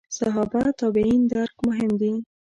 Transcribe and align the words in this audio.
صحابه 0.17 0.63
تابعین 0.79 1.21
درک 1.31 1.55
مهم 1.67 1.91
دي. 2.01 2.13